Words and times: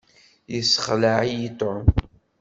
Yessexleɛ-iyi 0.53 1.49
Tom. 1.59 1.83